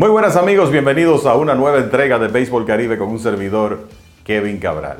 [0.00, 3.80] Muy buenas amigos, bienvenidos a una nueva entrega de Béisbol Caribe con un servidor,
[4.24, 4.96] Kevin Cabral.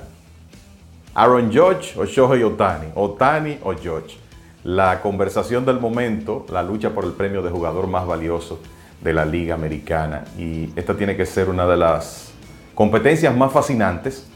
[1.14, 4.18] Aaron Judge o Shohei Otani, Otani o Judge.
[4.62, 8.60] La conversación del momento, la lucha por el premio de jugador más valioso
[9.00, 10.24] de la Liga Americana.
[10.36, 12.34] Y esta tiene que ser una de las
[12.74, 14.26] competencias más fascinantes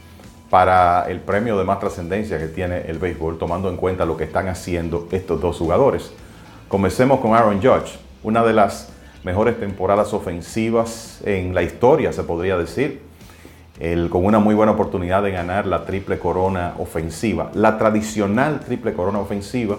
[0.49, 4.23] para el premio de más trascendencia que tiene el béisbol, tomando en cuenta lo que
[4.23, 6.11] están haciendo estos dos jugadores.
[6.67, 8.94] Comencemos con Aaron Judge, una de las
[9.25, 13.01] mejores temporadas ofensivas en la historia, se podría decir.
[14.09, 17.49] con una muy buena oportunidad de ganar la triple corona ofensiva.
[17.55, 19.75] La tradicional triple corona ofensiva,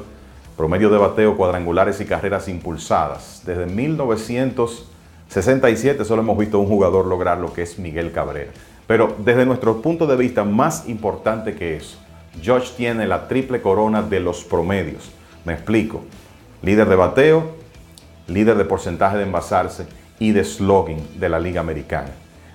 [0.57, 3.43] promedio de bateo, cuadrangulares y carreras impulsadas.
[3.47, 8.51] Desde 1967 solo hemos visto un jugador lograr lo que es Miguel Cabrera.
[8.89, 11.99] Pero desde nuestro punto de vista, más importante que eso,
[12.43, 15.09] George tiene la triple corona de los promedios.
[15.45, 16.03] Me explico.
[16.63, 17.55] Líder de bateo,
[18.29, 19.87] líder de porcentaje de envasarse
[20.19, 22.11] y de slogan de la Liga Americana.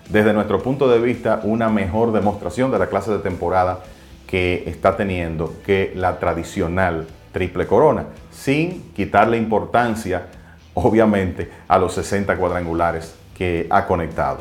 [0.09, 3.79] Desde nuestro punto de vista, una mejor demostración de la clase de temporada
[4.27, 10.27] que está teniendo que la tradicional triple corona, sin quitarle importancia,
[10.73, 14.39] obviamente, a los 60 cuadrangulares que ha conectado.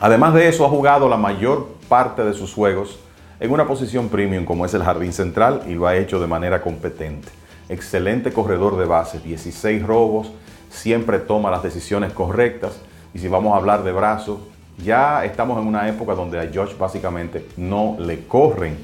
[0.00, 2.98] Además de eso, ha jugado la mayor parte de sus juegos
[3.40, 6.60] en una posición premium como es el jardín central y lo ha hecho de manera
[6.60, 7.28] competente
[7.68, 10.32] excelente corredor de base, 16 robos,
[10.70, 12.80] siempre toma las decisiones correctas.
[13.14, 14.38] Y si vamos a hablar de brazos,
[14.82, 18.76] ya estamos en una época donde a Josh básicamente no le corren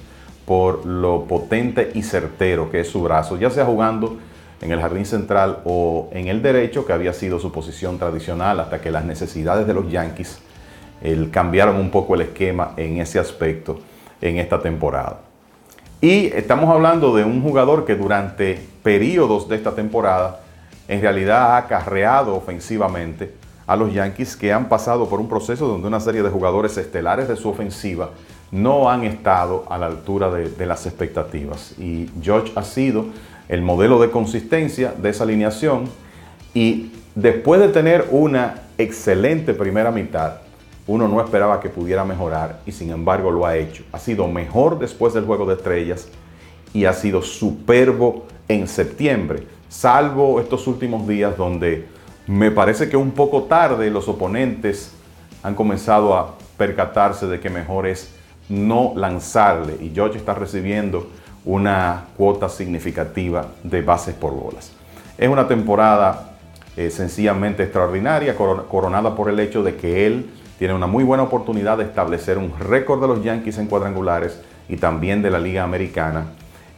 [0.45, 4.19] por lo potente y certero que es su brazo, ya sea jugando
[4.61, 8.81] en el jardín central o en el derecho, que había sido su posición tradicional hasta
[8.81, 10.39] que las necesidades de los Yankees
[11.31, 13.79] cambiaron un poco el esquema en ese aspecto
[14.21, 15.21] en esta temporada.
[16.05, 20.41] Y estamos hablando de un jugador que durante periodos de esta temporada
[20.87, 23.33] en realidad ha acarreado ofensivamente
[23.67, 27.27] a los Yankees que han pasado por un proceso donde una serie de jugadores estelares
[27.27, 28.11] de su ofensiva
[28.51, 31.73] no han estado a la altura de, las expectativas.
[31.79, 33.07] Y George ha sido
[33.49, 35.85] el modelo de consistencia de esa alineación
[36.53, 40.35] y después de tener una excelente primera mitad,
[40.87, 43.85] uno no esperaba que pudiera mejorar y sin embargo lo ha hecho.
[43.93, 46.09] Ha sido mejor después del Juego de Estrellas
[46.73, 51.87] y ha sido superbo en septiembre, salvo estos últimos días donde
[52.27, 54.93] me parece que un poco tarde los oponentes
[55.43, 58.15] han comenzado a percatarse de que mejor es
[58.49, 61.09] no lanzarle y George está recibiendo
[61.45, 64.73] una cuota significativa de bases por bolas.
[65.17, 66.35] Es una temporada
[66.77, 71.79] eh, sencillamente extraordinaria, coronada por el hecho de que él tiene una muy buena oportunidad
[71.79, 76.27] de establecer un récord de los Yankees en cuadrangulares y también de la Liga Americana,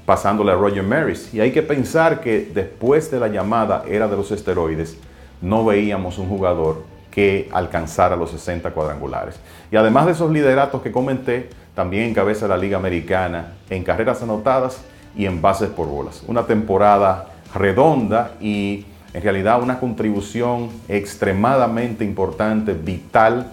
[0.05, 1.33] pasándole a Roger Maris.
[1.35, 4.97] Y hay que pensar que después de la llamada era de los esteroides,
[5.43, 9.39] no veíamos un jugador que alcanzara los 60 cuadrangulares.
[9.71, 14.81] Y además de esos lideratos que comenté, también encabeza la Liga Americana en carreras anotadas
[15.17, 16.23] y en bases por bolas.
[16.27, 23.53] Una temporada redonda y en realidad una contribución extremadamente importante, vital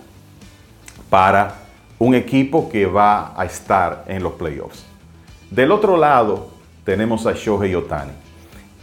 [1.14, 1.58] para
[2.00, 4.84] un equipo que va a estar en los playoffs.
[5.52, 6.48] Del otro lado
[6.84, 8.14] tenemos a Shohei Otani.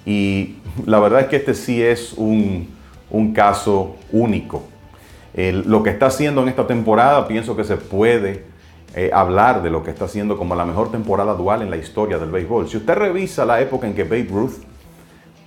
[0.06, 0.54] Y
[0.86, 2.68] la verdad es que este sí es un,
[3.34, 4.62] caso único.
[5.34, 8.44] lo que está haciendo en esta temporada, pienso que se puede
[8.94, 12.16] eh, hablar de lo que está haciendo como la mejor temporada dual en la historia
[12.16, 12.68] del béisbol.
[12.68, 14.62] Si usted revisa la época en que Babe Ruth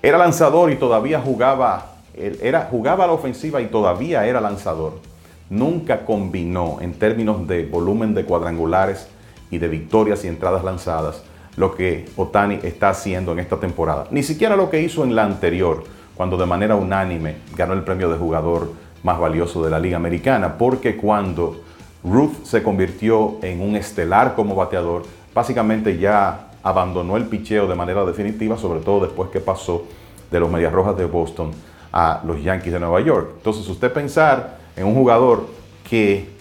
[0.01, 5.12] era lanzador y todavía jugaba, era, jugaba a la ofensiva y todavía era lanzador
[5.49, 9.07] nunca combinó en términos de volumen de cuadrangulares
[9.51, 11.23] y de victorias y entradas lanzadas
[11.55, 14.07] lo que Otani está haciendo en esta temporada.
[14.11, 15.83] Ni siquiera lo que hizo en la anterior,
[16.15, 18.71] cuando de manera unánime ganó el premio de jugador
[19.03, 21.61] más valioso de la Liga Americana, porque cuando
[22.03, 25.03] Ruth se convirtió en un estelar como bateador,
[25.33, 29.85] básicamente ya abandonó el picheo de manera definitiva, sobre todo después que pasó
[30.31, 31.51] de los Medias Rojas de Boston
[31.91, 33.33] a los Yankees de Nueva York.
[33.37, 35.47] Entonces, usted pensar en un jugador
[35.89, 36.33] que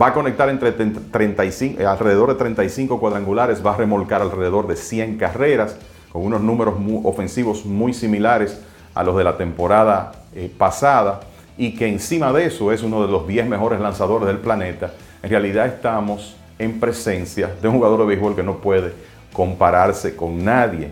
[0.00, 4.76] va a conectar entre 35, eh, alrededor de 35 cuadrangulares, va a remolcar alrededor de
[4.76, 5.76] 100 carreras,
[6.12, 6.74] con unos números
[7.04, 8.58] ofensivos muy similares
[8.94, 11.20] a los de la temporada eh, pasada,
[11.58, 14.92] y que encima de eso es uno de los 10 mejores lanzadores del planeta,
[15.22, 18.92] en realidad estamos en presencia de un jugador de béisbol que no puede
[19.32, 20.90] compararse con nadie.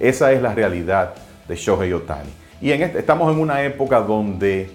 [0.00, 1.14] esa es la realidad
[1.48, 2.28] de Shohei Otani.
[2.60, 4.70] Y en este, estamos en una época donde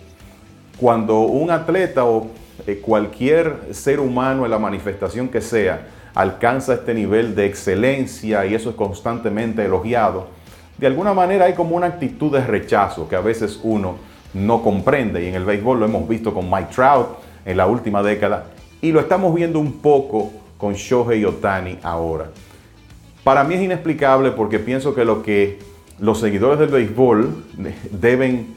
[0.77, 2.27] cuando un atleta o
[2.67, 8.53] eh, cualquier ser humano en la manifestación que sea alcanza este nivel de excelencia y
[8.53, 10.27] eso es constantemente elogiado,
[10.77, 13.95] de alguna manera hay como una actitud de rechazo que a veces uno
[14.33, 15.23] no comprende.
[15.23, 17.07] Y en el béisbol lo hemos visto con Mike Trout
[17.45, 18.45] en la última década
[18.81, 22.29] y lo estamos viendo un poco con Shohei Otani ahora.
[23.23, 25.59] Para mí es inexplicable porque pienso que lo que
[25.99, 27.43] los seguidores del béisbol
[27.91, 28.55] deben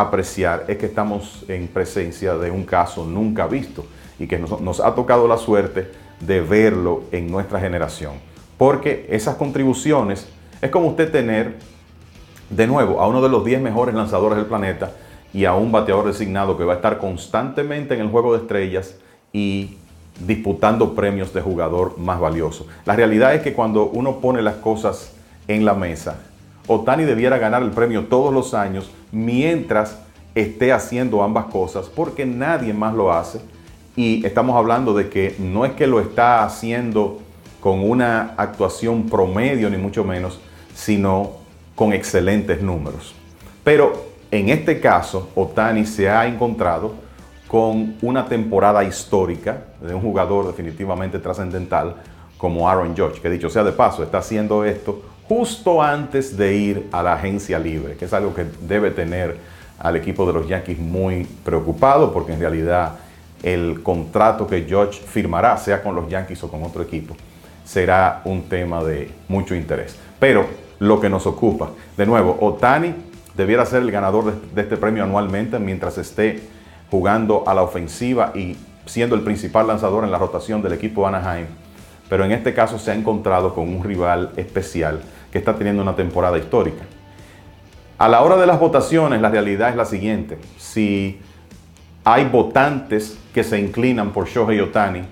[0.00, 3.84] apreciar es que estamos en presencia de un caso nunca visto
[4.18, 5.90] y que nos, ha tocado la suerte
[6.20, 8.14] de verlo en nuestra generación.
[8.56, 10.28] Porque esas contribuciones
[10.60, 11.56] es como usted tener
[12.50, 14.92] de nuevo a uno de los 10 mejores lanzadores del planeta
[15.32, 18.96] y a un bateador designado que va a estar constantemente en el juego de estrellas
[19.32, 19.76] y
[20.26, 22.66] disputando premios de jugador más valioso.
[22.84, 25.12] La realidad es que cuando uno pone las cosas
[25.46, 26.18] en la mesa,
[26.68, 29.98] Otani debiera ganar el premio todos los años mientras
[30.34, 33.40] esté haciendo ambas cosas, porque nadie más lo hace.
[33.96, 37.18] Y estamos hablando de que no es que lo está haciendo
[37.60, 40.38] con una actuación promedio, ni mucho menos,
[40.74, 41.32] sino
[41.74, 43.14] con excelentes números.
[43.64, 46.92] Pero en este caso, Otani se ha encontrado
[47.48, 51.96] con una temporada histórica de un jugador definitivamente trascendental
[52.38, 56.88] como Aaron George, que dicho sea de paso, está haciendo esto justo antes de ir
[56.90, 59.36] a la agencia libre, que es algo que debe tener
[59.78, 62.94] al equipo de los Yankees muy preocupado, porque en realidad
[63.42, 67.14] el contrato que George firmará, sea con los Yankees o con otro equipo,
[67.64, 69.96] será un tema de mucho interés.
[70.18, 70.46] Pero
[70.78, 72.94] lo que nos ocupa, de nuevo, Otani
[73.36, 76.40] debiera ser el ganador de, este premio anualmente mientras esté
[76.90, 78.56] jugando a la ofensiva y
[78.86, 81.46] siendo el principal lanzador en la rotación del equipo Anaheim.
[82.08, 85.00] Pero en este caso se ha encontrado con un rival especial
[85.30, 86.84] que está teniendo una temporada histórica.
[87.98, 90.38] A la hora de las votaciones, la realidad es la siguiente.
[90.56, 91.18] Si
[92.04, 95.02] hay votantes que se inclinan por Shohei Otani,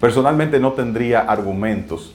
[0.00, 2.14] personalmente no tendría argumentos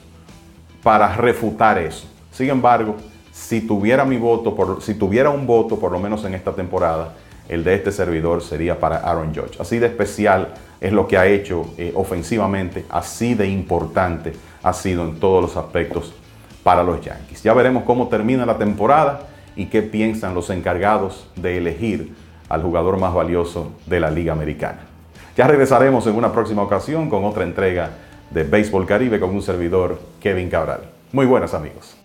[0.84, 2.07] para refutar eso.
[2.31, 2.98] Sin embargo,
[3.31, 7.13] si tuviera mi voto, si tuviera un voto, por lo menos en esta temporada,
[7.49, 9.55] el de este servidor sería para Aaron George.
[9.59, 14.33] Así de especial es lo que ha hecho eh, ofensivamente, así de importante
[14.63, 16.13] ha sido en todos los aspectos
[16.63, 17.44] para los Yankees.
[17.44, 22.13] Ya veremos cómo termina la temporada y qué piensan los encargados de elegir
[22.49, 24.79] al jugador más valioso de la Liga Americana.
[25.35, 27.91] Ya regresaremos en una próxima ocasión con otra entrega
[28.29, 30.81] de Béisbol Caribe con un servidor, Kevin Cabral.
[31.11, 31.95] Muy buenas amigos.